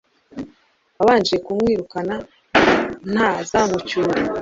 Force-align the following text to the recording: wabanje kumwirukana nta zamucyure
wabanje 0.97 1.35
kumwirukana 1.45 2.15
nta 3.13 3.29
zamucyure 3.49 4.15